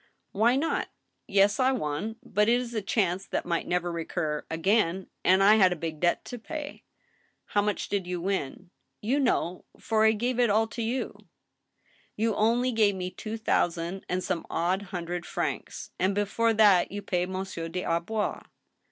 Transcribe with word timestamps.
"Why 0.31 0.55
not? 0.55 0.89
Yes, 1.27 1.59
I 1.59 1.71
won. 1.71 2.15
But 2.23 2.49
it 2.49 2.59
is 2.59 2.73
a 2.73 2.81
chance 2.81 3.27
that 3.27 3.45
might 3.45 3.67
never 3.67 3.91
recur 3.91 4.47
again, 4.49 5.11
and 5.23 5.43
I 5.43 5.57
had 5.57 5.71
a 5.71 5.75
big 5.75 5.99
debt 5.99 6.25
to 6.25 6.39
pay 6.39 6.85
—"How 7.53 7.61
much 7.61 7.87
did 7.87 8.07
you 8.07 8.19
win?"" 8.19 8.71
You 9.09 9.19
know, 9.19 9.63
for 9.77 10.03
I 10.03 10.13
gave 10.13 10.39
it 10.39 10.49
all 10.49 10.65
to 10.69 10.81
you." 10.81 11.03
AN 11.11 11.19
ILLUMINATION. 11.19 11.25
X63 12.05 12.09
"You 12.17 12.35
only 12.35 12.71
gave 12.71 12.95
me 12.95 13.11
two 13.11 13.37
thousand 13.37 14.05
and 14.09 14.23
some 14.23 14.47
odd 14.49 14.81
hundred 14.81 15.23
francs, 15.23 15.91
and 15.99 16.15
before 16.15 16.55
that 16.55 16.91
you 16.91 17.03
paid 17.03 17.29
Monsieur 17.29 17.69
des 17.69 17.83
Arbois." 17.85 18.41